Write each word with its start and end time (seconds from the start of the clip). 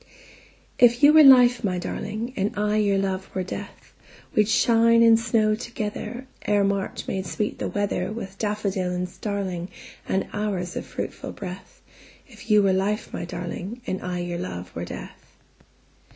If 0.79 1.03
you 1.03 1.13
were 1.13 1.21
life, 1.23 1.63
my 1.63 1.77
darling, 1.77 2.33
And 2.35 2.57
I 2.57 2.77
your 2.77 2.97
love 2.97 3.29
were 3.35 3.43
death, 3.43 3.93
We'd 4.33 4.49
shine 4.49 5.03
and 5.03 5.19
snow 5.19 5.53
togetherEre 5.53 6.25
March 6.65 7.07
made 7.07 7.27
sweet 7.27 7.59
the 7.59 7.69
weatherWith 7.69 8.39
daffodil 8.39 8.93
and 8.93 9.07
starlingAnd 9.07 10.27
hours 10.33 10.75
of 10.75 10.87
fruitful 10.87 11.33
breath; 11.33 11.83
If 12.27 12.49
you 12.49 12.63
were 12.63 12.73
life, 12.73 13.13
my 13.13 13.25
darling, 13.25 13.81
And 13.85 14.01
I 14.01 14.17
your 14.21 14.39
love 14.39 14.73
were 14.75 14.85
death. 14.85 15.35